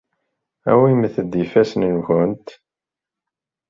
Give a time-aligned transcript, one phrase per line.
[0.71, 2.47] Awimt-d ifassen-nwent.